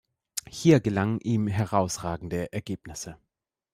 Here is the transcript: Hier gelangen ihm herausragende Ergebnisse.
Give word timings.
Hier 0.47 0.79
gelangen 0.79 1.19
ihm 1.19 1.45
herausragende 1.45 2.51
Ergebnisse. 2.51 3.19